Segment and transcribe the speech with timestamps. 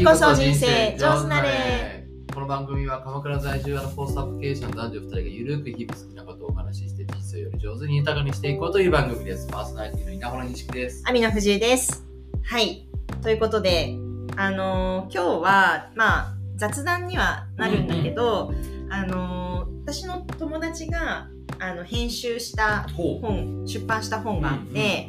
[0.00, 9.46] 次こそ人生上手なれこの番組は鎌倉在住のポストアップ経営者の男女2人がゆるく日々好きなことをお話しして人生をより上手に豊かにしていこうという番組です。
[9.48, 11.02] パーソナリティの稲穂の錦です。
[11.06, 12.02] 網野藤井です。
[12.42, 12.88] はい。
[13.22, 13.94] ということで、
[14.36, 18.54] あのー今日は、まあ、雑談にはなるんだけど、
[18.88, 25.08] あのー私の友達が、あの、編集したほ本、出版した本があって、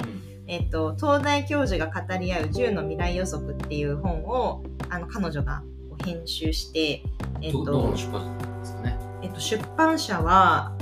[0.52, 5.64] えっと、東大教授が語り合う10の未来予測っていう本を、あの、彼女が
[6.04, 7.04] 編集して、
[7.42, 8.98] えっとの、出版社ですかね？
[9.24, 10.76] えっと、出版社は、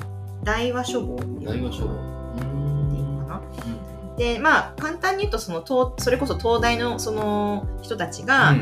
[0.44, 1.94] 大和書房っていう大和書房。
[1.94, 3.42] うっていうのかな？
[3.42, 8.56] うんでまあ簡単に言うとその東それこそ東大のその人たちが、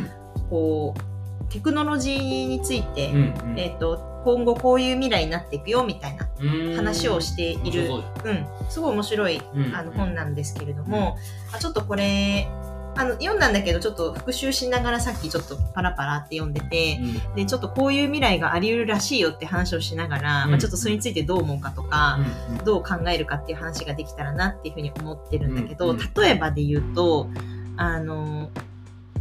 [0.49, 1.01] こう
[1.49, 3.17] テクノロジーについて、うん
[3.51, 3.59] うん。
[3.59, 6.75] えっと今後こういう未来になっていくよみたいなうん。
[6.75, 9.41] 話をしている、ううん、すごい面白い
[9.73, 11.17] あの本なんですけれども、
[11.53, 12.47] あちょっとこれ
[12.95, 17.35] あの読んだんだけどちょっと復習しながらさっきちょっとパラパラって読んでて、うん。
[17.35, 20.51] でちょっとこういう未来があり得るらしいよって話をしながら、うん。
[20.51, 22.65] まあ、ちょっとそれについてどう思うかとか、うん。
[22.65, 25.99] どう考えるかっていう話ができたらなっていうふうに思ってるんだけど、うん。
[25.99, 26.13] うん。
[26.15, 27.29] 例えばで言うと
[27.77, 28.49] あの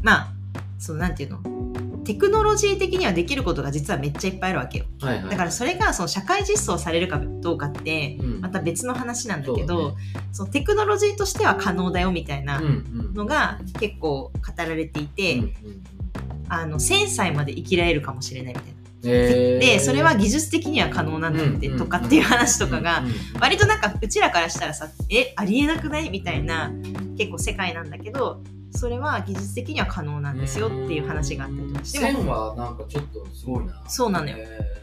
[0.03, 0.33] まあ
[0.79, 1.41] そのなんていうの？
[2.07, 4.85] テクノロジー的にはできることが実はめっちゃいっぱいあるわけよ。
[5.01, 5.31] はいはい。
[5.31, 8.41] だからそれがその社会実装されるかどうかってうん。
[8.41, 9.97] また別の話なんだけそうど、
[10.33, 15.53] そのテクノロジーとしては可能だよみたいなのが結構語られていて、うんうん。
[16.49, 18.77] あの1000歳まで生きられるかもしれないみたいな。
[19.03, 23.05] でそれは技術的には可能なんだってうんとかっていう話とかが
[23.41, 26.73] 割となんかうちらからしたらさえありえなくないみたいな
[27.17, 28.43] 結構世界なんだけど
[28.77, 31.99] それは技術的には可能なんですよっていう話があったりとかして。
[32.01, 33.83] でも線はなんかちょっとすごいな。
[33.89, 34.37] そうなのよ。
[34.39, 34.77] へ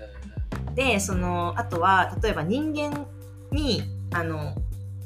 [0.75, 3.05] でそのあとは例えば人間
[3.52, 4.55] にあの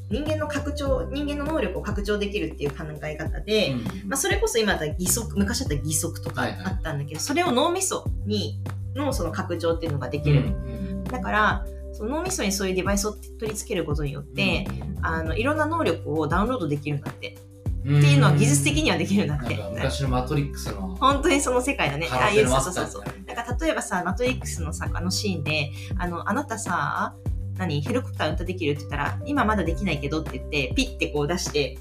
[0.09, 4.09] 人間の拡張人間の能力を拡張できるっていう考え方で、ーうん。
[4.09, 6.61] まあ、それこそ今だったら義足昔だったら義足とかはいはい。
[6.65, 8.61] あったんだけど、それを脳みそに
[8.95, 14.67] のその拡張っていうのができる、うんだからその脳みそにそういうデバイスを取り付けることによって、
[15.01, 17.46] あのいろんな能力をダウンロードできるんだって、うん
[17.87, 19.55] っていうのは技術的にはできるんだって。
[19.73, 22.07] 昔のマトリックスの本当にその世界だね。
[22.11, 27.15] あマスターそうそうそうなんか例えばさマトリックスのさあのシーンであのあなたさ
[27.57, 27.81] 何？
[27.81, 31.77] ヘリコプター運転できるって言ったら今まだできないけどって言ってピッてこう出して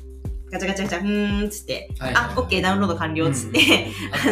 [0.50, 2.34] ガチャガチャガチャうーんっつって、はいはいはい。
[2.36, 3.58] あオッケーダウンロード完了っつって、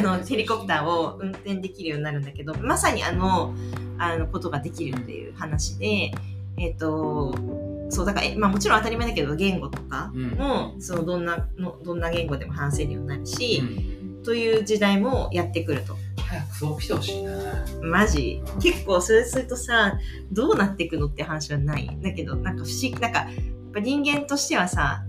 [0.01, 0.07] うん。
[0.15, 3.53] あのヘリコプターを運転できるようになるんだけどまさにあの
[3.99, 6.13] あのことができるっていう話で
[6.57, 7.35] えっ、と
[7.91, 14.23] そうだから、えまあ、もちろん当たり前だけど言語とかも、そのどんなのどんな言語でも話せるようになるし、うん。
[14.25, 15.97] という時代もやってくると。
[16.17, 17.33] 早くそう来てほしいな。
[17.83, 18.43] マジ。
[18.61, 19.99] 結構それするとさ
[20.33, 21.99] どうなっていくのって話はない。
[22.03, 23.29] だけどなんか不思議なんかやっ
[23.75, 25.05] ぱ人間としてはさ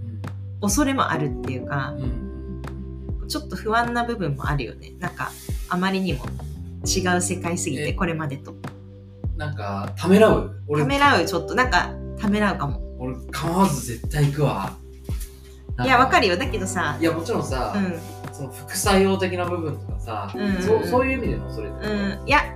[0.62, 3.28] 恐れもあるっていうかうん。
[3.28, 4.91] ちょっと不安な部分もあるよね。
[5.00, 5.31] なんか
[5.69, 6.25] あまりにも
[6.85, 7.94] 違う世界すぎてえ。
[7.94, 8.53] これまでと。
[9.38, 10.62] なんかためらう？
[10.68, 10.84] 俺。
[10.84, 11.56] ためらうちょっと。
[11.56, 12.81] なんかためらうかも。
[13.00, 14.74] 俺構わず絶対行くわ。
[15.84, 16.28] いやわかる。
[16.28, 16.38] るよ。
[16.38, 18.34] だけどさいやもちろんさ、うん。
[18.34, 20.42] その副作用的な部分とかさ、うん。
[20.42, 22.28] うんうんそうそういう意味でのそれうん。
[22.28, 22.56] いや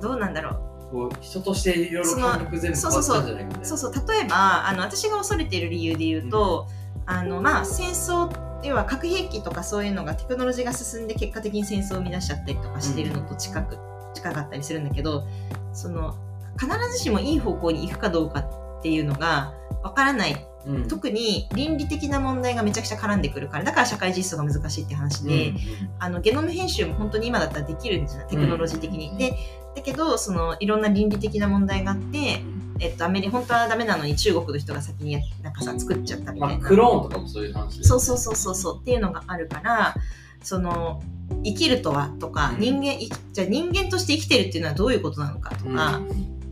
[0.00, 3.64] どうなんだろこう人としていろいろ感覚全部変わったんじゃないかみたいうな。
[3.64, 4.08] そうそう。
[4.08, 6.68] 例えばあの私が恐れている理由で言うと、
[7.06, 8.30] あのまあ戦争
[8.62, 13.78] 要は核兵器とかそういうのがテクノロジーが進んで結果的に戦争を生み出しちゃったりとかしてるのと近く、
[14.14, 15.26] 近かったりするんだけど
[15.72, 16.14] その
[16.58, 18.44] 必ずしもいい方向に行くかどうか
[18.82, 19.54] っていうのが
[19.84, 20.46] わからない。
[20.66, 20.88] うん。
[20.88, 25.56] 特に倫理的な問題がめちゃくちゃ絡んでくるからだから社会実装が難しいって話で、うん
[26.00, 29.10] あのゲノム編集も本当に今だったらできるんじゃないテクノロジー的に。
[29.10, 29.34] うんで
[29.74, 32.42] だけどそのいろんな倫理的な問題があって、
[32.78, 39.94] えっと、アメリ本当はダメなのに中国の人が先にやなんかさ作っちゃったみたいな、まあクローンとかもそういう話でそうそうそうそうそうっていうのがあるから
[40.42, 41.02] その
[41.44, 42.60] 生きるとはとか、うん。
[42.60, 46.00] 人間いじゃあ人間として生きてるっていうのはどういうことなのかとか、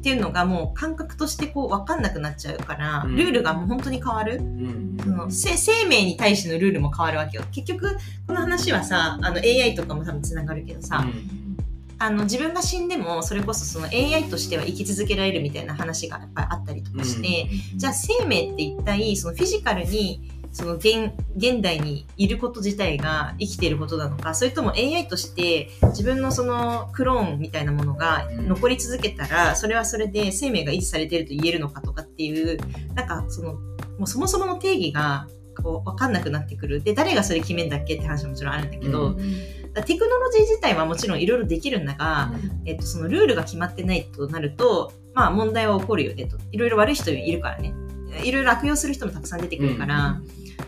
[0.01, 3.17] っていうのがもう感覚としてこう分かんなくなっちゃうから、うん。
[3.17, 4.39] ルールがもう本当に変わる。
[4.39, 4.97] うん。
[4.99, 7.45] そのせ生命に対してのルールも変わるわけよ。
[7.53, 11.05] 結局この話はさあの AI とかも多分つながるけどさ、
[11.99, 32.59] あの自分が死んでもそれこそその AI としては生き続けられるみたいな話がやっぱりあったりとかして、じゃあ生命って一体そのフィジカルにその現現代にいること自体が生きていることなのかそれとも AI として自分のそのクローンみたいなものが残り続けたらそれはそれで生命が維持されていると言えるのかとかっていう
[32.95, 33.61] なんかそのも
[34.05, 35.29] うそもそもの定義が
[35.63, 36.83] こう分かんなくなってくる。
[36.83, 39.23] で誰がそれ決めんだっけって話ももちろんあるんだけど、だか
[39.75, 42.33] らテクノロジー自体はもちろんいろいろできるんだが、
[42.65, 46.39] えっと、そのルールが決まってないとなると、まあ問題は起こるよねと。
[46.51, 47.75] いろいろ悪い人いるからね。
[48.25, 50.21] いろいろ悪用する人もたくさん出てくるから、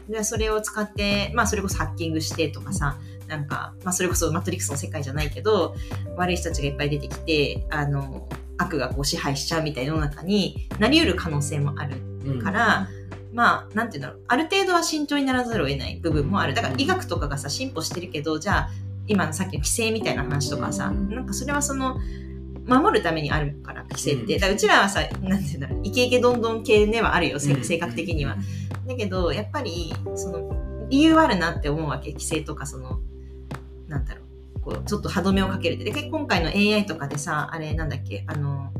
[0.09, 2.99] でそれを使って、まあそれこそハッキングしてとかさ、
[3.29, 5.75] なんか、まあ、それこそマトリックスの世界じゃないけど
[6.17, 8.29] 悪い人たちがいっぱい出てきてあの
[8.59, 12.89] 悪がこう支配しちゃうみたいな世の中になりうる可能性もあるから、
[13.33, 14.21] まあなんていうんだろう。
[14.29, 16.53] ある程度は慎重にならざるを得ない部分もある。
[16.55, 18.71] だから医学とかがさ進歩してるけどじゃあ
[19.07, 21.09] 今のさっきの規制みたいな話とかさ、うん。
[21.09, 21.99] なんかそれはその
[22.67, 25.81] 守るためにあるから規制って、うんだからうちらはさなんていうんだろう。
[25.85, 28.37] イケイケどんどん系ではあるよ性格的には。
[28.87, 33.01] だけどやっぱりその理由はあるなって思うわけ規制とかその
[33.89, 34.21] なんだろ
[34.57, 34.61] う。
[34.61, 35.85] こうちょっと歯止めをかけるって。
[35.85, 38.73] で結構今回の AI とかでさあれなんだっけあの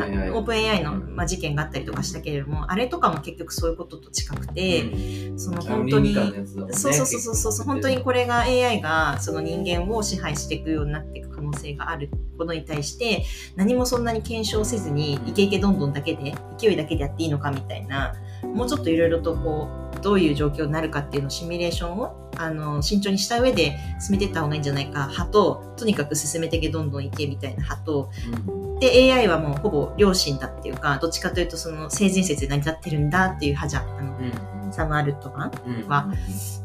[0.00, 5.38] ープン AI の、うんまあ、事件があったりとかしたけれどもあれとかも結局そういうことと近くて、うん。
[5.38, 13.24] その本当にねそうそうそうそうそうそう本当にこれが AI がその人間を支配していくようになっていく可能性があることに対して
[13.56, 18.14] 何もそんなに検証せずにイケイケどんどんだけで勢いだけでやっていいのかみたいな
[18.54, 25.06] もうちょっといろいろとこうどういう状況になるかっていうのをシミュレーションをあの慎重にした上で進めていった方がいいんじゃないか。
[25.08, 28.10] 派ととにかく進めてけどんどんいけみたいな派と
[28.46, 28.78] うん。
[28.80, 33.98] で AI はもうほぼ良心だっていうかどっちかというとその性善説で成り立ってるんだっていう派じゃん。
[33.98, 34.32] あのうん
[34.72, 36.12] サム・アルトマンうんは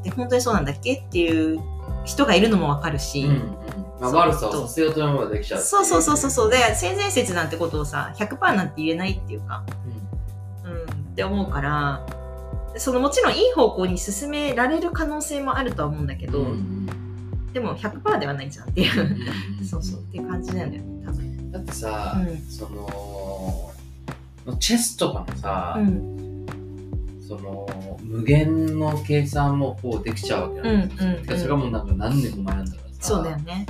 [0.03, 1.59] で本当にそうなんだっけっていう
[2.05, 3.27] 人がいるのもわかるし、
[4.01, 4.19] まあ、そう。
[4.19, 6.49] 悪さをさせようと思えばできちゃうそうそうそうそうそう。
[6.49, 9.98] で性善説なんてことをさ100%なんて言えないっていうか、うん、
[11.11, 12.05] って思うから
[12.77, 16.89] そのもちろんいい方向に進められる可能性もあるとは思うんだけど、うんうん
[17.53, 19.01] でも100%ではないじゃんっていう、
[19.59, 21.51] うんそうそうっていう感じなんだよね多分。
[21.51, 22.37] だってさ、うん。
[22.37, 23.73] その
[24.59, 26.45] チェスとかもさ、うん。
[27.27, 27.67] その
[28.03, 31.25] 無限の計算もこうできちゃうわけなんですよ、うんうんうん。
[31.25, 32.95] それがもうなんか何年も前なんだからさ。
[32.99, 33.65] そうだよね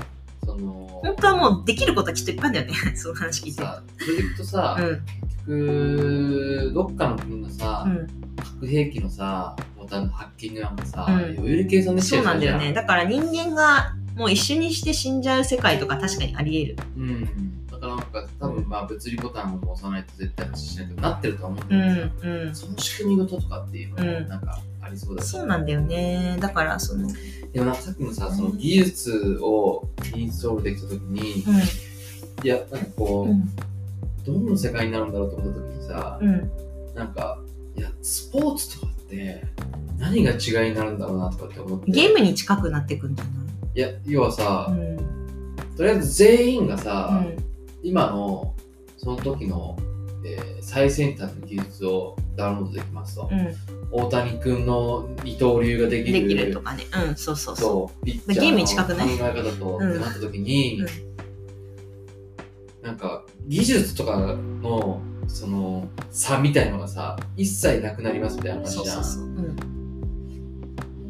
[0.50, 2.96] その本当はもうできることはきっといっぱいあるんだよね。
[2.98, 3.62] その話聞いて。
[3.64, 5.02] さそれでいくとさ、うん。
[5.46, 8.08] 結局どっかの国のさ、うん。
[8.38, 11.16] 核兵器のさボタンのハッキングなんかさ、うん。
[11.16, 12.68] 余裕で計算できちゃそううなんだよね。
[12.68, 16.88] じだから人間がもう一緒にして死んじゃう世界とか確かにあり得る。
[16.98, 17.66] うん。
[17.68, 22.56] だからなんか多分まあ物理ボタンを押さないと絶対発信しないとかなってるとは思うんだうけどさ、んうん。
[22.56, 24.24] その仕組み事とかっていうのうん。
[24.24, 26.38] もなんかありそうだし、そうなんだよね。
[26.40, 31.46] だからその、うん、でもなんかさっきのさその技術をインストールできた時に、
[32.44, 33.50] いやなんかこう、うん、
[34.26, 36.52] どんな世界になるんだろうと思った時にさ、うん、
[36.96, 37.40] なんか
[37.76, 39.46] いやスポーツとかって
[39.98, 41.92] 何が違いになるんだろうなとかって思って。
[41.92, 43.26] ゲームに近くなってくんじゃ
[43.76, 43.80] い？
[43.80, 47.38] や要はさ、ないうん、とりあえず全員がさ、うん、
[47.84, 48.54] 今の
[48.98, 49.78] その時の、
[50.26, 53.56] えー最先端の技術をダウンロードできますと、うん、
[53.92, 56.28] 大谷君の二刀流ができる。
[56.28, 56.84] できるとかね。
[57.08, 59.08] うん、そうそうそそうピッチャーのゲームに近くない。
[59.18, 60.88] 考え方と、うんってなった時に、うん。
[62.86, 64.18] なんか技術とか
[64.62, 68.64] のその差みたいのがさ一切なくなりますみたいなう。
[68.64, 68.86] 話じゃん。
[68.86, 69.24] そうそうそう。
[69.24, 69.56] うん、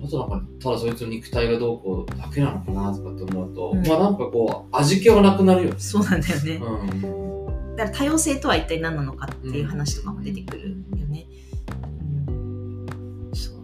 [0.06, 3.86] あとなんかただそいつの肉体がどうこうだけなのかなとかって思うと、うん。
[3.86, 5.80] まあなんかこう味気はなくなるよね。
[5.80, 6.54] そうなんだよね。
[6.54, 7.19] うん
[7.80, 11.26] だから多様性とは一体何なのかっていう話とかも出てくるよね。
[12.28, 13.56] うん、そう。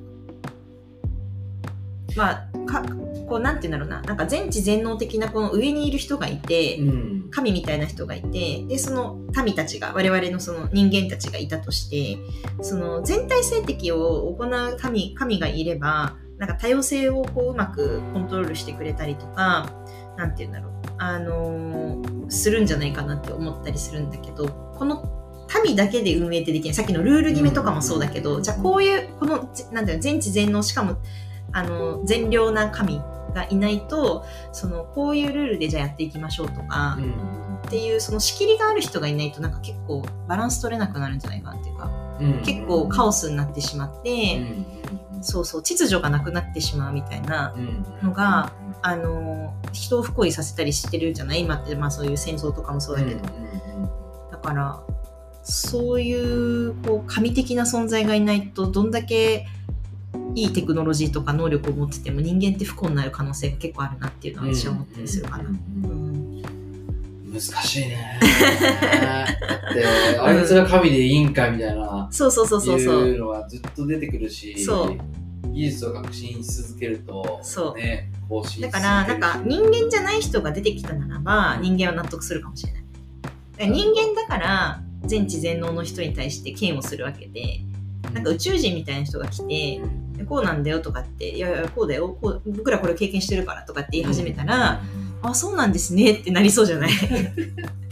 [2.16, 2.82] まあ、か
[3.28, 12.18] こうなんて言うんだろうな、なんか全知全能的なこの上にいる人がいて、うん神みたいな人がいてでその民たちが我々のその人間たちがいたとして
[12.62, 19.74] その全体性的を行う神神がいればなんか多様性をこううまくコントロールしてくれたりとか
[20.18, 25.08] なんて言うんだろうあのーするんじゃないかなって思ったりするんだけどこの
[25.64, 26.74] 民だけで運営ってできない。
[26.74, 30.98] さっきのルール決めとかもそうだけど、じゃあこういうこのぜなんだろう全知全能しかも
[31.52, 33.00] あの善良な神
[33.34, 36.98] がいないとそのこういうルールでじゃあやっていきましょうとか、
[37.68, 42.42] っていうその仕切りがある人がいないとなんか結構バランス取れなくなるんじゃないかなっていうか、うん。
[42.44, 44.42] 結構カオスになってしまって、
[45.22, 47.56] そうそう秩序がなくなってしまうみたいな
[48.02, 48.52] のが
[48.88, 51.42] あの人を不幸にさせたりしてるじゃない？
[51.42, 53.22] 今ってまあそういう戦争とかもそうだけど、
[54.32, 54.80] だから
[55.44, 56.14] そうい
[56.70, 59.48] うこう神的な存在がいないとどんだけ
[60.36, 65.46] いいテクノロジーとか能力を持ってても人間って不幸になる可能性が結構あるなっていうのは私は思ったりするかな。
[65.46, 66.42] うん
[67.34, 68.20] 難しいね。
[68.22, 69.24] だ
[69.72, 72.08] ってあいつが神でいいんかみたいな。
[72.12, 73.08] そうそうそうそうそう。
[73.08, 74.64] いうのはずっと出てくるし。
[74.64, 74.98] そう
[75.56, 77.76] 技術を革新し続けるとそう。
[77.78, 82.84] ね更新しだからなんか人間じゃない人が出てきたならば人間は納得するかもしれない。
[83.24, 87.60] だから人間だから全知全能の人に対して嫌悪するわけで
[88.14, 89.82] なんか宇宙人みたいな人が来て
[90.28, 94.82] こうなんだよとかっていやいやこうだよこう僕らこれを経験してるからとかって言い始めたら、
[95.22, 96.92] あそうなんですねってなりそうじゃない？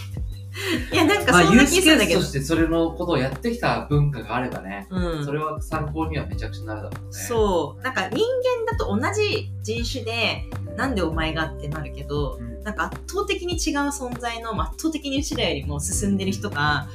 [0.92, 2.26] いや、なんかまあ、そんな気するんだけどと。
[2.26, 7.12] してそれのことをやってきた文化があればね、うんそれは参考にはめちゃくちゃなるだろうね。
[7.12, 7.82] そう。
[7.82, 10.44] なんか人間だと同じ人種で、
[10.76, 12.64] なんでお前がってなるけど、うん。
[12.64, 16.88] なんか圧倒的に違う存在の圧倒的にうちらよりも進んでる人が、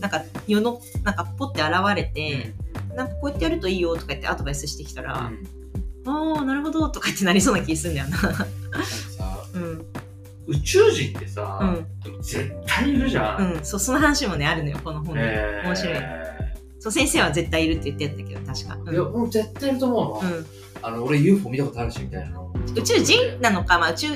[0.00, 2.52] なんか世の、なんかポッて現れて、
[2.94, 5.46] なんかこうやってやるといいよとか言ってアドバイスしてきたうん、ら、うん
[6.08, 8.22] ああ、なるほどとかってなりそうな気するんだよな。
[8.22, 8.46] なんか
[8.84, 9.86] さ、うん。
[10.48, 11.58] 宇宙人ってさ、
[12.06, 12.22] うん。
[12.22, 13.54] 絶対いるじゃん。
[13.56, 13.64] うん。
[13.64, 15.22] そう、その話もね、あるのよ、この本に。
[15.22, 15.96] えー面白い
[16.78, 18.78] そう、先生は絶対いるって言ってんだけど、確か。
[18.84, 20.30] うんいや、もう絶対いると思うの。
[20.36, 20.46] うん
[20.82, 22.52] あの、俺 UFO 見たことあるし、みたいなの。
[22.76, 24.08] 宇宙人なのか、まあ、宇宙、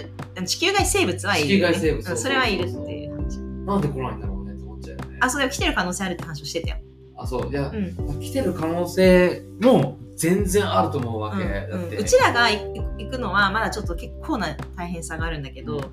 [0.45, 3.39] 地球外生物はいる、地球外生物うんそれはいるっていう話。
[3.39, 5.19] なんで来ないんだろうねって思っちゃうよね。
[5.21, 6.77] あ、それは来てる可能性あるって話をしてたよ。
[7.17, 7.51] あ、そう。
[7.51, 8.21] いや、うん。
[8.21, 11.43] 来てる可能性も全然あると思うわけ。
[11.43, 15.91] うんうんうちらが行くのはまだちょっと結構な大変さがあるんだけど、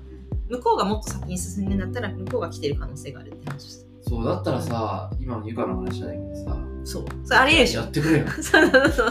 [0.48, 7.04] 向こうがもっと先に進んでんだったら向こうが来てる可能性があるって話をしてそう、だったらさ、今のゆかの話じゃないけどさ、そう。
[7.24, 7.82] それありえるでしょ。
[7.82, 8.26] やってくれよ。
[8.40, 9.08] そうそうそう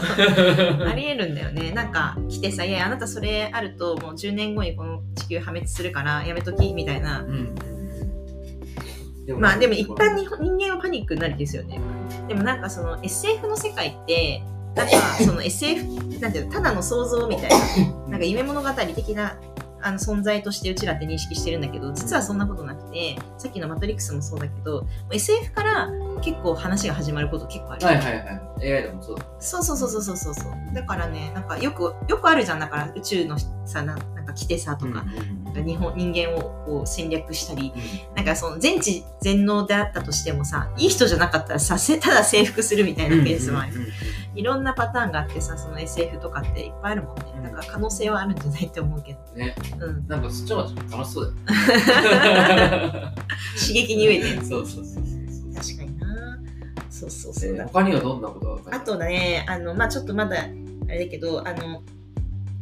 [0.88, 1.70] ありえるんだよね。
[1.70, 7.20] なんか来てさ「いやあなたそれあるともう10年後にこの地球破滅するからやめとき」みたいな。
[7.20, 7.54] うん。
[9.26, 11.80] でまあでも一般に人間はパニックになるんですよね。
[12.26, 14.42] でもなんかその SF の世界って
[14.74, 15.84] なんかその SF
[16.18, 17.56] なんていうのただの想像みたいな
[18.08, 19.36] なんか夢物語的な
[19.82, 28.48] あの存在としてうちらって認識してるんだけど実はそんなことなくてさっきの「マトリックス」もそうだけど SF から結構話が始まること結構ある、はいはいはい。
[28.60, 29.24] AI でもそうだ。
[29.38, 32.60] そうそうそうそうそうそうだからねなんかよくよくあるじゃん。
[32.60, 35.04] だから宇宙のさななんか来てさとか、
[35.44, 37.72] なんか日本人間をこう戦略したり。
[38.16, 43.92] なんかその全知全能であったとしてもさいい人じゃなかったらさせただ征服するみたいなケースもある、うんうんうん
[44.34, 47.22] いろんなパターンがあってさその SF とかっていっぱいあるもんね。
[47.42, 53.12] だから可能性はあるんじゃないって思うけど、ね、うん、なんかそっちの方が楽しそうだよ。
[53.58, 55.10] 刺激に飢えて そうそうそうそ
[55.50, 55.54] う。
[55.54, 56.38] 確かにな。
[56.90, 57.56] そうそうそう。
[57.56, 61.82] だ、他にはどんなことがあとねあのまあちょっとまだあれだけどあの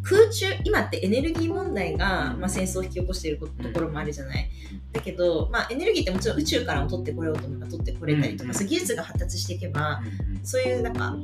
[0.08, 4.49] 空中今ってエネルギー問題が、まあ、戦争を引き起こしていることころもあるじゃない、
[4.92, 10.00] だけど、まあ、エネルギーってもちろん宇宙からも取ってこれようと思えば取ってこれたりとか、う技術が発達していけば
[10.44, 11.16] そういうなんか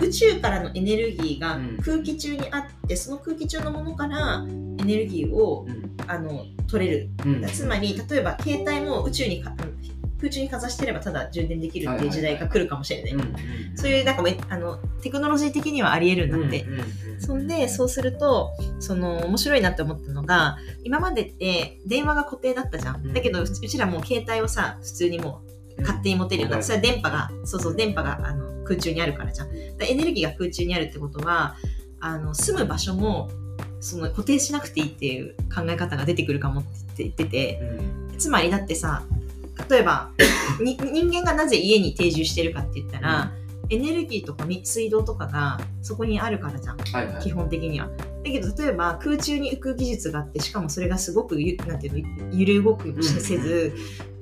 [0.00, 1.78] 宇宙からのエネルギーがうん。
[1.78, 4.44] 空気中にあって、その空気中のものから
[4.78, 5.66] エネルギーを
[6.06, 7.10] あの取れる。
[7.52, 9.54] つまり例えば携帯も宇宙にか
[10.20, 13.14] 空中にかざしてればただ充電できるっていう時代が来るかもしれない,、
[13.74, 16.66] そういうなんかめあのテクノロジー的にはありえるんだって、
[17.18, 23.14] そんでそうするとその面白いなって思ったのが今までって電話が固定だったじゃん、うん。
[23.14, 25.49] だけどうちうちらもう携帯をさ普通にもう
[25.80, 29.48] 勝手に持てるようになそれは電波がそうそう電波があの空中にあるからじゃん。
[29.54, 31.56] エネルギーが空中にあるってことは
[32.00, 33.30] あの住む場所も
[33.80, 37.60] その固定しなくていいっていう考え方が出てくるかもって言ってて
[38.10, 38.18] うん。
[38.18, 39.02] つまりだってさ
[39.68, 40.10] 例えば
[40.60, 43.32] に人間がなぜ家に定住してるかって言ったら、
[43.70, 46.78] エネルギーとかみ水道とかがそこにあるからじゃん。
[46.78, 47.22] はいはい。
[47.22, 47.88] 基本的には。
[47.88, 53.72] だけど例えば空中に浮く技術があってしかもそれがすごくゆなんていうの揺れ動くもせず、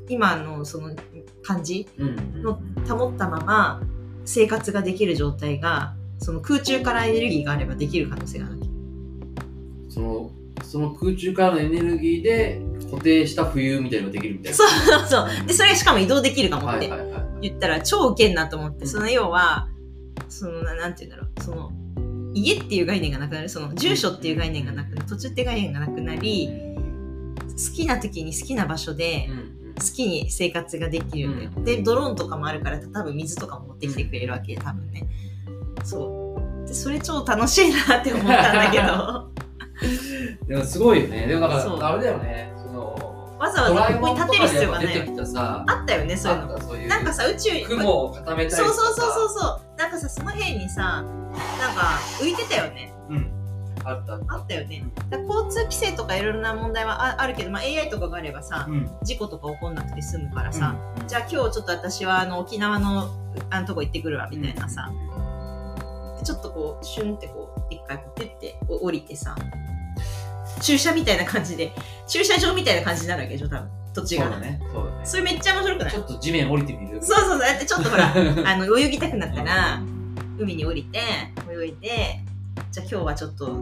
[0.08, 0.94] 今のその
[1.42, 3.82] 感じの保ったまま
[4.24, 8.56] 生活ができる状態がその空中からエネルギーがあればできる可能性がある。
[9.88, 10.30] その
[10.64, 12.60] その空中からのエネルギーで
[12.90, 14.56] 固定した冬みたいなのができるみたいな。
[14.56, 15.46] そうそうそう。
[15.46, 16.90] で、それしかも移動できるかもって。
[17.40, 19.68] 言ったら超ウケんなと思って、その要は、
[20.28, 21.70] そのななんて言うんだろう、その
[22.34, 26.50] 家っていう概念がなくなる、その住所っていう概念がなくなる、土地って概念がなくなり、
[27.50, 31.50] 好きな時に好きな場所でうんうん好きに生活ができるんだよ。
[31.56, 35.08] うんで、ドローンとかもあるから、多分水とかも持ってきてくれるわけ、多分ね。
[35.84, 36.66] そう。
[36.68, 39.30] でそれ超楽しいなって思ったんだけど、
[40.46, 41.26] でもすごいよね。
[41.26, 42.52] でもだそうから、あれだよね。
[42.58, 45.10] その、わざわざここに立てる必要がない
[45.66, 46.88] あったよね、そういうの。
[46.88, 49.60] なんかさ、宇宙雲を固めたりそうそうそうそうそう。
[49.78, 51.04] なんかさ、その辺にさ、
[51.58, 52.92] なんか浮いてたよね。
[53.08, 53.30] うん。
[53.90, 54.54] あったあった。
[54.54, 54.84] よね。
[55.10, 58.90] 交通規制とかいろいろな問題はああるけど、まあ、AI とかがあればさ、うん。
[59.02, 63.08] 事故とか起こんなくて済むからさ、うんじゃあ今日ちょっと私はあの沖縄の
[63.50, 64.90] あのとこ行ってくるわみたいなさ、
[66.18, 69.34] でちょっとこうシュンってこう一回こうピュッてお降りてさ
[70.60, 71.72] 駐車みたいな感じで
[72.06, 74.60] 駐車場みたいな感じになるわけでしょ多分土地がそうだね。
[74.72, 75.06] そうだね。
[75.06, 75.92] それめっちゃ面白くない？
[75.92, 77.02] ちょっと地面降りてみる？
[77.02, 78.12] そうそうそうだってちょっとほらあ
[78.52, 79.80] あの泳ぎたくなったら
[80.38, 81.00] 海に降りて
[81.50, 82.20] 泳いで
[82.70, 83.52] じゃあ今日はちょっとこ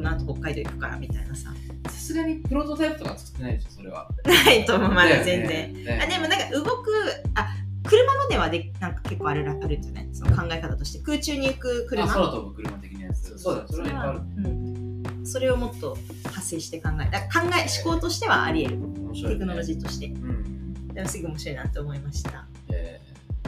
[0.00, 1.50] の後北海道行くからみたいなさ。
[1.86, 4.08] さすがにプロトタイプとか作ってないでしょ、それは。
[4.24, 6.00] ないと思うまだ全然、ね。
[6.00, 6.92] あでもなんか動く
[7.34, 7.48] あ
[7.84, 10.08] 車まではでなんか結構あるらあるんじゃない？
[10.12, 10.98] その考え方として。
[11.00, 12.04] 空中に行く車？
[12.04, 13.38] あ空飛ぶ車的なやつ。
[13.38, 14.18] そうだよ、それはある。
[14.18, 15.96] うん、それをもっと
[16.32, 18.80] 発生して考えだ考え思考としてはあり得る。
[19.12, 19.22] ね。
[19.22, 20.06] テクノロジーとして。
[20.06, 20.94] うん。
[20.94, 22.46] でもすごい面白いなと思いました。
[22.70, 22.95] え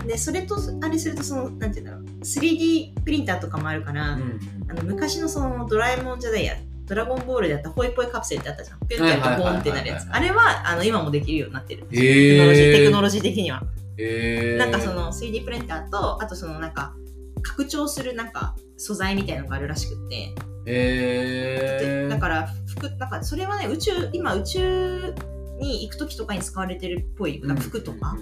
[0.09, 2.05] でそれとあれするとそのなんていうんだろう。
[2.23, 4.41] 3D プリンターとかもあるから、ーうん。
[4.71, 8.79] あの昔のそのドラえもんじゃないやドラゴンボールでやったホイポイカプセルってあったじゃん。
[8.89, 10.09] ピュンってやボーンってなるやつ。
[10.11, 11.83] あれはあの今もできるようになってる。
[11.91, 12.73] テクノロジー。
[12.73, 13.63] テクノロジー的には。
[13.99, 16.95] えー、なんかその 3D プリンターとあとそのなんか
[17.43, 20.35] 拡張するなんか素材みたいなのがあるらしくって、
[20.67, 25.15] えー、だから服なんかそれはね宇宙今宇宙
[25.59, 28.17] に行く時とかに使われてるっぽい服とか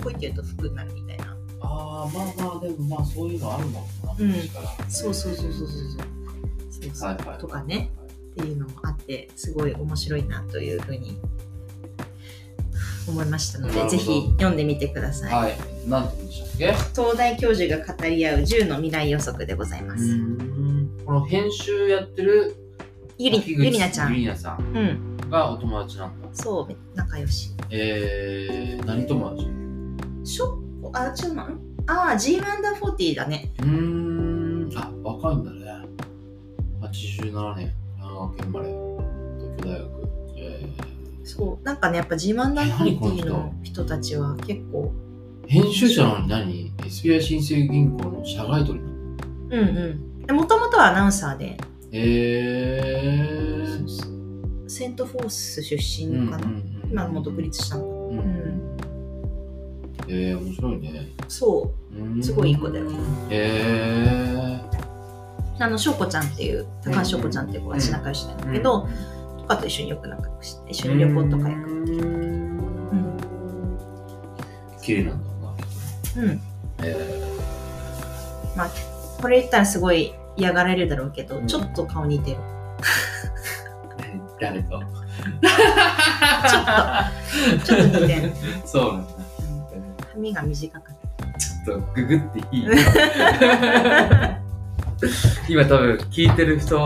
[0.00, 1.36] ポいって言うと服になるみたいな。
[1.62, 4.32] ああまあまあでもまあそういうのあるもんな、うん、
[4.88, 5.68] そうそうそうそうそうそ
[6.88, 6.90] う。
[6.94, 7.90] そう、とかね。
[8.30, 11.18] っていうのもあってすごい面白いなというふうに。
[13.08, 15.32] 思いましたのでぜひ読んでみてください。
[15.32, 15.56] はい、
[15.88, 16.72] なんて言うんでしたっけ？
[16.94, 20.04] 東大教授が語り合う10の未来予測でございます。
[21.04, 22.54] この編集やってる
[23.18, 24.12] ゆりゆりなちゃん。
[24.12, 25.16] ゆりなさん。
[25.28, 26.28] がお友達なんだ。
[26.32, 27.50] そう仲良し。
[27.70, 29.59] えー、何友達？
[30.30, 31.60] ショッコあちょっと待って。
[31.88, 33.50] ああ G マンダー40だね。
[33.58, 34.70] うーん。
[34.76, 35.60] あ若いんだね。
[36.80, 39.90] 87年神奈川県生まれ東京大学。
[40.36, 40.66] え
[41.24, 44.92] そうなんかねやっぱ G マンダーえ何この40人の人たちは結構。
[45.46, 48.94] ー、編集者なのに何 ?SBI 新生銀行の社外取りなの？
[49.50, 49.76] うん
[50.28, 50.36] うん。
[50.36, 51.56] もともとはアナウンサーで。
[51.92, 56.46] えー、セントフォース出うんうん身かな、
[56.88, 57.89] 今もう独立したの
[60.12, 61.08] えー、面白いね。
[61.28, 61.72] そ
[62.18, 62.22] う。
[62.22, 62.86] すごいいい子だよ
[63.30, 64.60] え
[65.60, 68.88] あの翔子ちゃんっていう高橋翔子ちゃんっていう子が仲良しなんだー、けど、
[69.38, 71.70] とかと一緒によく仲良くして一緒に旅行とか行く。
[71.70, 71.76] う
[72.96, 73.16] ん。
[74.82, 75.54] 綺麗なんだな
[76.16, 76.40] うん。
[76.82, 77.20] え
[79.20, 81.46] これ言ったらすごい嫌がられるだろうけど、うん。
[81.46, 82.38] ちょっと顔似てる。
[83.98, 84.70] ー、 誰と？
[84.70, 87.98] ちょっと。
[88.00, 88.32] 似てる。
[88.64, 89.09] そうなんだ
[90.20, 90.96] 髪が短かっ
[91.64, 92.66] ちょっとググっていい？
[95.48, 96.76] 今多分聞いてる人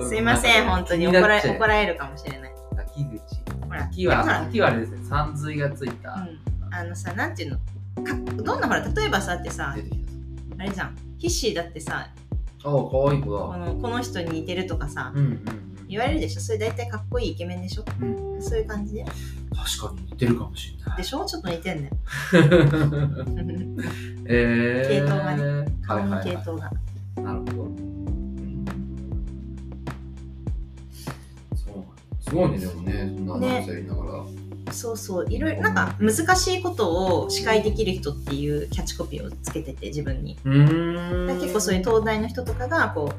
[0.00, 1.06] たすいません本当に。
[1.06, 2.52] 怒られ怒られるかもしれない。
[2.78, 3.18] 秋口。
[3.66, 3.84] ほら。
[3.84, 4.40] 秋ほらは。
[4.42, 8.04] 秋はあれですね三髄がついた、うん、あのさなんていうの？
[8.04, 10.96] かどんなほら例えばさってさあれじゃん。
[11.18, 12.70] ヒッシーだってさあ可
[13.10, 13.40] 愛い子だ。
[13.44, 15.44] このこの人に似てるとかさうんうん
[15.88, 16.40] 言われるでしょ？
[16.40, 17.84] それ大体かっこいいイケメンでしょ？
[18.00, 19.04] うん、うん、そういう感じで。
[19.04, 19.16] 確
[19.88, 20.96] かに似てるかもしれない。
[20.98, 21.24] でしょ？
[21.24, 21.90] ちょっと似てんね
[24.30, 25.66] えー、系統がね。
[25.82, 26.34] 顔のはいはい。
[26.34, 26.70] はい系統が、
[27.22, 27.62] なるほど。
[27.62, 28.64] うん
[31.54, 31.84] そう。
[32.22, 34.24] すごいね、でもね、そんなアナウンサーやりながら。
[34.72, 35.26] そうそう。
[35.30, 40.38] いろいろなんか難しいことを司会できる人っていうキャッチコピーをつけてて自分に。
[40.44, 41.26] うーん。
[41.26, 43.14] で結構そういう東大の人とかがこう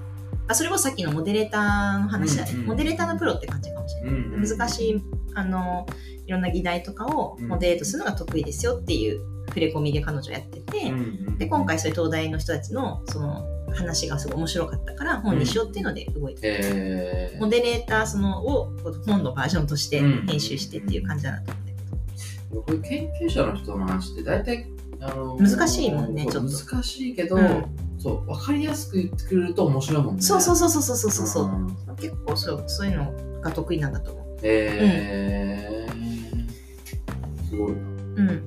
[0.49, 2.65] あそれこそさっきのモデレーターの話だね、うんうん。
[2.67, 5.01] モデレーターのプロって感じかもしれない、うんうん難しい
[5.35, 5.85] あの
[6.25, 17.39] いろんな議題とかをモデレートするのが得意ですよっていう触れ込みで彼女やってて、うんうんで今回そういう東大の人たちのその話がすごい面白かったから本にしようっていうので動いてえー。
[17.39, 18.73] モデレーターそのを
[19.05, 24.67] 本のバージョンとしてうん編集してっていう感じだなと思うんだけど、こういう研究者の人の話って大体
[25.01, 26.51] あの難しいもんねちょっと。
[26.51, 30.21] 難しいけど、うんそう分かりやすく言ってくれると面白いもんね。
[30.21, 31.67] そうそうそうそうそうそうそう、ん。
[31.97, 34.39] 結構そうそういうのが得意なんだと思う。
[34.41, 37.49] えー。
[37.49, 37.77] すごいな。
[37.77, 37.81] う
[38.23, 38.41] ん。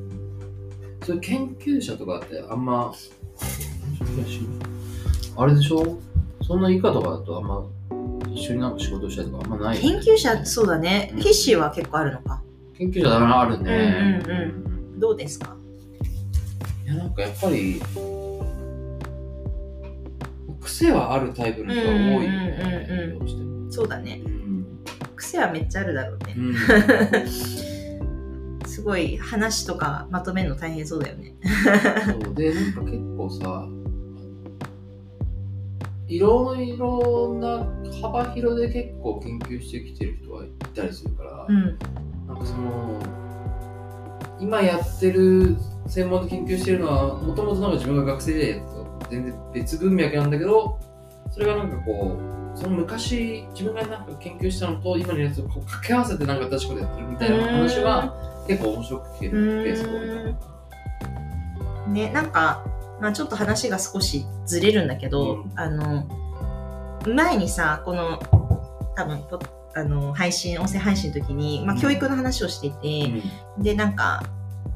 [1.04, 2.94] そういう研究者とかってあんま
[5.36, 5.98] あれでしょ？
[6.42, 7.62] そんな以下とかだとあんま
[8.32, 10.02] 一緒になんか仕事したりとかあんまないよね。
[10.02, 11.10] 研究者そうだね。
[11.12, 11.18] うん。
[11.60, 12.42] は結構あるのか。
[12.78, 14.22] 研究者だなあるね。
[14.24, 14.34] うんう
[14.96, 15.00] ん。
[15.00, 15.56] どうですか？
[16.84, 17.80] いやなんかやっぱり
[20.62, 24.20] 癖はあるタイプの人が多いようんうんうんねうんどうしてもそうだね。
[24.24, 24.66] うん。
[25.16, 26.34] 癖はめっちゃあるだろうね。
[26.36, 26.54] うん。
[28.68, 31.34] すごい話とかまとめるの大変そうだよね。
[32.22, 32.34] そう。
[32.34, 33.66] でなんか結構さ
[36.06, 37.66] いろいろな
[38.02, 41.78] 幅広で結構研究してきてる人はいたりするから、うん。
[42.28, 43.00] なんかその
[44.38, 48.60] 今やってる専門で研究してるのはもともと自分が学生でやっ
[49.12, 50.78] 全然別文脈なんだけど
[51.30, 60.48] それがなんかこうその昔自分がなんか研究したのと今のやつをこう掛け合わせてなんか新しいことやってるみたいな話は結構面白く聞けるケースが多いか
[61.86, 62.64] なねなんか、
[63.00, 65.52] まあ、ちょっと話が少しずれるんだけど、うん。
[65.56, 66.08] あの
[67.06, 68.18] 前にさこの
[68.96, 69.40] 多分ポ
[69.74, 71.80] あの配信音声配信の時に、まあ、うん。
[71.80, 73.22] 教育の話をしていて、
[73.58, 74.22] でなんか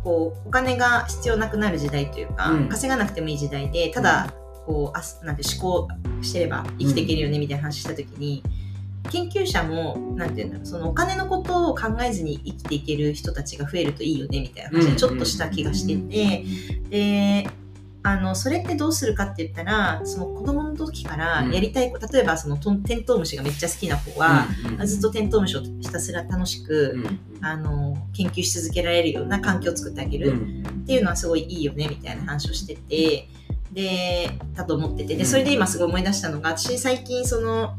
[0.06, 2.68] こうお金が必要なくなる時代というか、うん。
[2.68, 4.32] 稼がなくてもいい時代でただ
[4.64, 5.88] こうあすなんて思考
[6.22, 8.44] してれば生きていけるよねみたいな話した時に、
[9.10, 16.44] 研究者もなんていうんだろうそのお金のことを考えずに生きていける人たちが増えるといいよねみたいな話でちょっとした気がしてて、
[16.88, 17.50] で
[18.06, 24.46] あのそれってどうするかって言ったらその子供の時からやりたい、例えばそのテントウムシがめっちゃ好きな子は、
[24.84, 27.04] ずっとテントウムシをひたすら楽しく、
[27.40, 30.34] あの研究し続けられるような環境を作ってあげる。
[30.82, 33.28] っていうのはすごいいいよねみたいな話をしてて
[33.72, 35.16] でだと思ってて。
[35.16, 37.74] でそれで今すごい思い出したのが私最近その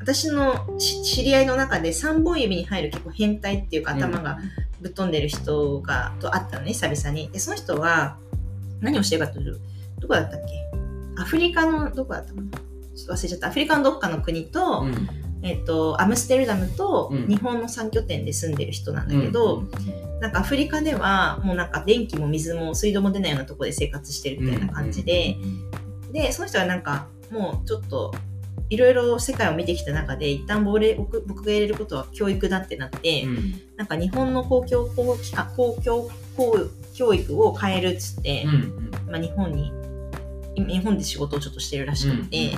[0.00, 4.38] 私の知り合いの中で3本指に入る結構変態っていうか頭が
[4.80, 7.30] ぶっ飛んでる人がと会ったのね久々に。
[7.30, 8.18] でその人は
[8.80, 9.60] 何をしてるかというと
[10.00, 11.20] どこだったっけ？
[11.20, 12.50] アフリカのどこだったかな？
[12.50, 13.48] ちょっと忘れちゃった。
[13.48, 15.08] アフリカのどっかの国と、うん、
[15.42, 19.70] えっと、アムステルダムと日本の3拠点で住んでる人なんだけど、うん、
[20.20, 25.36] なんかアフリカではもうなんか電気も水も水道も出ないようなところで生活してるみたいな感じで、
[26.12, 28.14] でその人はなんかもうちょっと
[28.70, 35.16] いろいろ世界を見てきた中で一旦僕僕が入れることは教育だってなって、うん、なんか日本の公共公
[35.56, 36.08] 公共
[36.94, 39.72] 教育を変えるっつって、うんうん、まあ、日本に
[40.56, 42.52] 日本で仕事をちょっとしてるらしくて、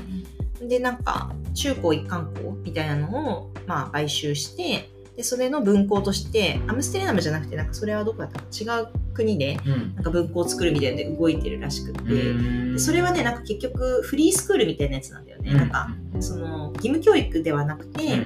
[0.59, 9.57] うんうん、でなんか中高一貫校みたいなのを、まあ、買収してでそれの分校としてアムステルダムじゃなくてなんかそれはどこだったか違う国で
[9.95, 15.89] なんか分校を作るみたいなで動いてるらしくて、うん、それはねなんか結局フリースクールみたいなやつなんだよね、うん、なんか
[16.21, 18.17] その義務教育ではなくて、う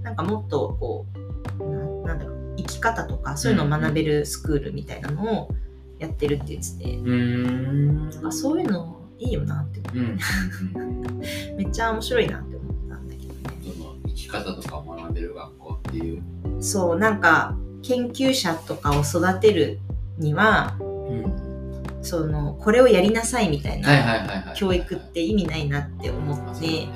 [0.00, 1.06] ん、なんかもっとこ
[1.60, 2.35] うなんだろう生
[2.66, 5.54] き方とかそういうのを学べるスクールみたいなのを
[5.98, 10.16] やってるって言ってて、うん、そういうのいいよなって思っ
[11.20, 13.40] て、 めっちゃ面白いなって思ったんだけどね。
[14.06, 16.22] 生き方とかを学べる学校っていう。
[16.60, 19.78] そうなんか研究者とかを育てる
[20.18, 26.88] には、うん、そのこれをやりなさいみたいな教育って意味ないなって思って、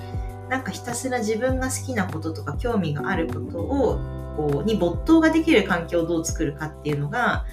[0.51, 7.45] なんかひたすら自分が好きなこととか興味があることをこうに没頭ができる環境をどう作るかっていうのが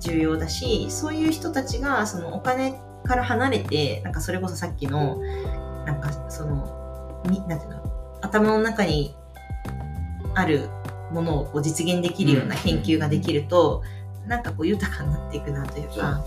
[0.00, 5.20] 重要だしそういう人たちがそのお金から離れてなんかそれこそさっきの
[5.84, 9.14] なんかそのになんていうの頭の中に
[10.34, 10.68] ある
[11.12, 13.82] ものをこう実現できるような研究ができると、
[14.22, 16.24] うん、なんかこう豊かになっていくなというか。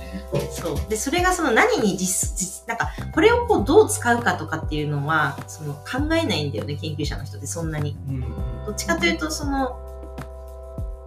[0.52, 8.22] そう、ね、でそれがその何に実実なんかこれをこうどう使うかとかっていうのはその考えないんだよね研究者の人ってそんなに、うん、
[8.66, 9.80] どっちかというとその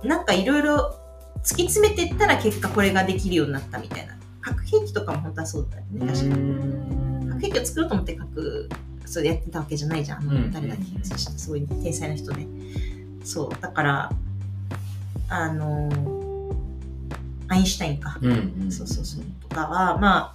[0.04, 0.98] なんかいろいろ
[1.38, 4.16] 突き詰めていったら結果これができるようになったみたいな。
[4.40, 6.12] 核兵器とかも本当はそうだよね。
[6.12, 7.30] 確かに。
[7.30, 8.68] 核兵器を作ろうと思って核
[9.06, 12.46] それやってたわけじゃないじゃん、うん、誰だっけそういう天才な人ね
[13.24, 13.50] そう。
[13.60, 14.10] だから
[15.28, 15.88] あの
[17.48, 19.24] アインシュタインか、うんうん、そうそうそう。
[19.48, 20.34] とかはま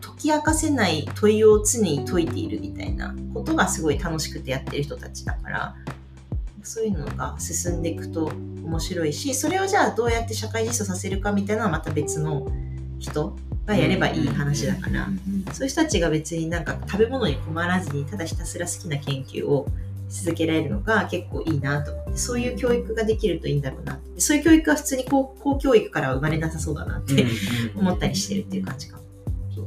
[0.00, 5.76] 解き明かせない問いを常に解いているみたいなことがすごい楽しくてやってる人たちだから
[6.62, 12.46] そういうのが進んでいくと面白いしそれをじゃあどうやって社会実装させるかみたいなのはまた別の
[12.98, 15.08] 人がやればいい話だから、
[15.52, 19.66] そういう人たちが別になんか食べ物に困らずにただひたすら好きな研究を
[20.08, 24.20] 続けられるのが結構いいなと思ってそういう教育ができるといいんだろうなって。
[24.20, 27.26] そういう教育は普通に高校教育からは生まれなさそうだなって
[27.76, 29.02] 思ったりしてるっていう感じかも。
[29.54, 29.66] そう。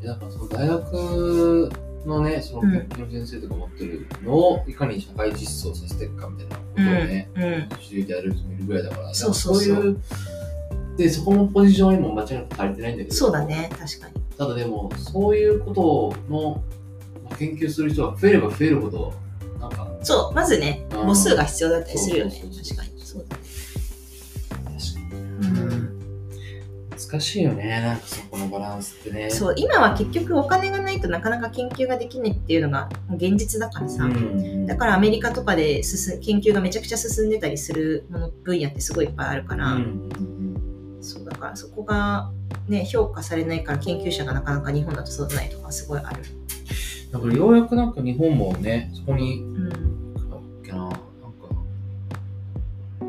[0.00, 1.70] うん、なんかその大学
[2.08, 10.00] のね、そのの先生とか持ってるのを、いかに社会実装させていくかみたいなことをね、うん、教えてやる人もいるぐらいだから、そうそうそういう、
[10.96, 14.14] で、そこのポジションにも間違いなく足りてないんだけど、そうだね、確かに。
[14.36, 16.62] ただでも、そういうことの
[17.38, 19.12] 研究する人が増えれば増えるほど、
[19.60, 19.88] なんか。
[20.02, 22.92] そう、まずね、母数が必要だったりするよね、確かに。
[23.02, 23.36] そうだ
[27.10, 27.80] 難しいよね。
[27.80, 29.30] なんかそこのバランスってね。
[29.30, 42.30] そう今は結局お金がないとなかなか研究ができないっていうのが現実だからさ、うん、だからアメリカとかで進研究がめちゃくちゃ進んでたりするもの分野ってすごいいっぱいあるから、うん、そうだからそこが
[42.68, 46.22] ね評価されないから研究者がなかなか日本だと育たないとかすごいある。
[47.10, 49.81] だからようやくなんか日本もねそこに、うん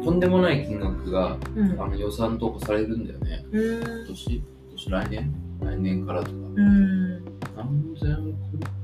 [0.04, 3.46] とんでもない金額が、うん、あの予算投下されるんだよね。
[3.52, 4.36] 今年？
[4.36, 5.34] 今年来年？
[5.62, 6.34] 来年からとか。
[6.34, 7.24] うん。
[7.56, 8.34] 何千億？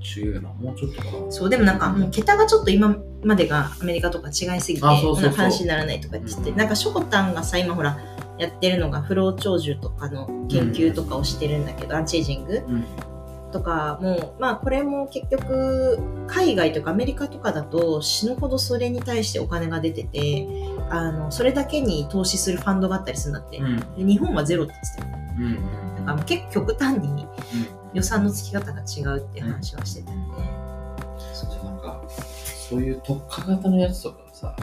[0.02, 1.32] 中やな、もうちょっとかな。
[1.32, 8.00] そう、でもなんか、もう桁がちょっと今までがアメリカとか違いすぎて、こんな話にならないとかって言って、うん、なんかショコタンがさ、今ほら、
[8.38, 12.64] やってるのが不老長寿とかの研究とかをしてるんだけど、うん、アンチエイジング、
[13.52, 20.48] とかもまあこれも結局海外とかアメリカとかだと死ぬほどそれに対してお金が出てて
[20.90, 27.28] あのそれだけに投資するファンドがあったりするんだって、うん、で日本はゼロって言ってたよ、うん、だから結構極端に
[27.94, 30.26] 予算のつき方が違うって話はしてたよね、
[31.34, 34.56] そうなんかそういう特化型のやつとかさ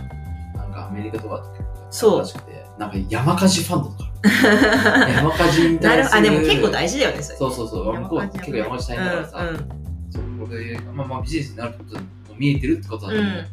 [0.97, 2.19] メリカとかって結構そう。
[2.21, 4.07] らしくてなんか山火事ファンドとか。
[5.09, 7.39] 山火事にな対するるあでも結構大事だよねそれ。
[7.39, 8.01] そうそうそう。
[8.01, 9.57] 向こうは結構山火事大変だからさ、うんうん。
[10.11, 12.03] そうこれまあまあビジネスになることも
[12.37, 13.47] 見えてるってことだと思う、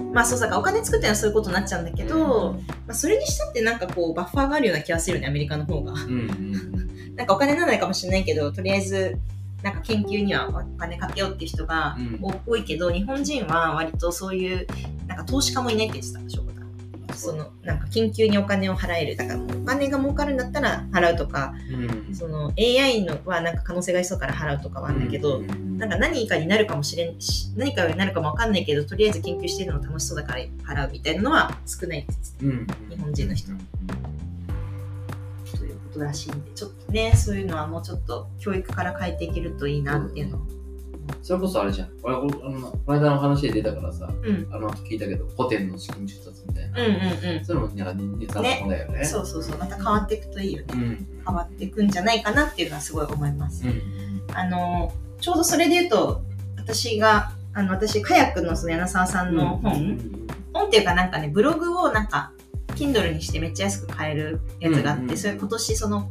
[0.00, 5.92] うん、まあそうさお金作ってのはそういうことになっちゃうんだけど、まあ、それにしたってなんかこうバッファーがあるような気がするよねアメリカの方が。
[5.92, 9.18] うんうん なんかお金ならないかもしれないけどとりあえず
[9.62, 12.18] なんか研究にはお金かけようっていう人がうん。
[12.46, 14.66] 多いけど、日本人は割とそういう
[15.06, 16.59] なんか投資家もいないって言ってた翔子さん
[17.14, 22.14] そのなんか研究にお金を払えるだからお金が儲かるんだったら払うとかうん。
[22.14, 25.78] その AI のはなんか可能性がありそうから払うとかはあるんだけど、うん。
[25.78, 32.96] なんか何かになるかもしれんし何かになるかもわかんないけどとりあえず研究してるの楽しそうだから払うみたいなのは少ないって言ってうん。
[32.96, 33.50] 日本人の人。
[35.56, 40.59] ということらしいんでちょっとねそういうのはもうちょっと教育から変えていけるといいなっていうのを
[41.22, 41.90] それこそあれじゃん。
[42.02, 44.48] 俺俺あのこの間の話で出たからさうん。
[44.52, 46.98] あの後聞いたけどホテルの資金調達みたいな、うんう
[47.32, 47.44] んうん。
[47.44, 49.04] そういうのもなんか似たものだよね。
[49.04, 49.58] そうそうそう。
[49.58, 50.66] また変わっていくといいよね。
[50.72, 51.10] うん。
[51.26, 53.82] 変わっていくんじゃないかなっていうのはすごい思います、うん
[54.32, 56.22] あのちょうどそれで言うと
[56.56, 59.98] 私があの私カヤックのその柳沢さんの本、
[60.52, 62.32] 本っていうかなんかねブログをなんか
[62.76, 66.10] Kindle にしてめっちゃ安く買えるやつがあって、うんうんそれ今年その考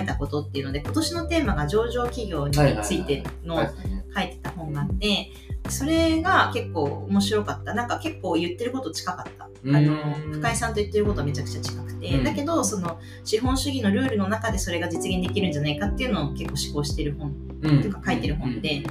[0.00, 3.70] えたことっていうので今年のテーマが上場企業についてのはい
[4.16, 5.30] 書いてた本があって
[5.68, 7.74] それが結構面白かった。
[7.74, 9.44] なんか結構言ってること近かった。
[9.44, 12.24] あのうん深井さんと言ってることはめちゃくちゃ近くて、うん。
[12.24, 17.34] だけどその資本主義のルールの中でそれが実現できるんじゃないかっていうのを結構思考してる本。
[17.62, 17.80] うん。
[17.80, 18.82] ていうか書いてる本で。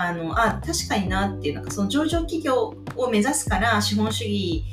[0.00, 4.64] あのあ確かになっていうなんかその上場企業を目指すから資本主義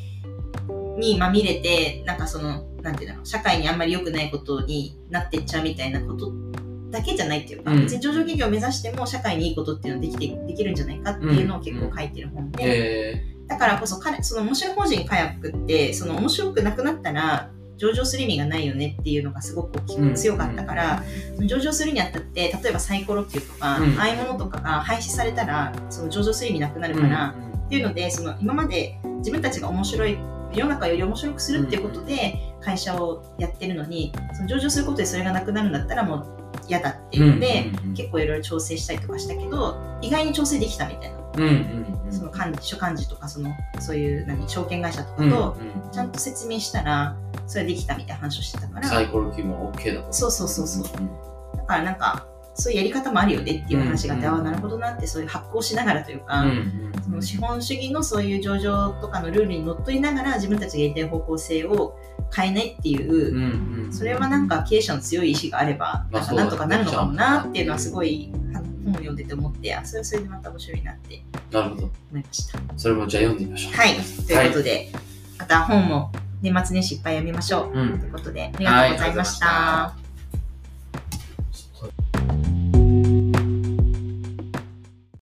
[0.99, 6.31] にまみれてなんかそのなんていうの社会にあんまり良くないことになってっちゃうみたいなこと
[6.95, 7.81] だけじゃないっていうか、うん。
[7.81, 19.79] 別に上場企業を目指しても社会にいいことっていうのはできてできるんじゃないかっていうのを結構書いてる本で、えだからこそ彼その面白い法人カヤックってその面白くなくなったら上場する意味がないよねっていうのがすごく
[20.15, 21.03] 強かったから、
[21.45, 23.99] 上場するにあたって例えばサイコロ級とか、うん。
[23.99, 30.17] ああいうものとかが廃止されたらその上場する意味なくなるから、っていうのでその今まで自分たちが面白い
[30.53, 42.11] 世の中より面白くするっていうことで会社をやってるのにその上場することでそれがなくなるんだったらもう嫌だっていうので、結構いろいろ調整したりとかしたけど意外に調整できたみたいな、うんうんうん。
[42.11, 45.91] その幹事所幹事とかそのそういう何証券会社とかうんとうん。
[45.91, 47.15] ちゃんと説明したら
[47.47, 50.85] それできたみたいな話をしてたから、サイコロ級も OK だとそうそうそうそう。
[50.99, 51.09] うん
[51.55, 56.91] だからなんかそういうやり方もあるよねっていう話があって、うんああなるほどなってそういう発行しながらというか、うん。
[57.03, 61.97] その資本主義のそういう上場とかのルールにのっとりながら自分たちがやりたい方向性を
[62.35, 63.93] 変えないっていう、うんうん。
[63.93, 68.31] それはなんか経営者の強い意志があればまあなんかなんとかなるのかもなっていうのはすごい
[68.83, 71.81] 本を読んでて思ってあそれはそれでまた面白いなってなるほど。
[71.83, 72.59] 思いました。
[72.77, 73.73] それもじゃあ読んでみましょう。
[73.73, 73.95] はい。
[73.95, 74.91] ということで、
[75.39, 77.79] また本も年末年始いっぱい読みましょう。
[77.79, 77.99] うん。
[77.99, 80.04] ということでありがとうございました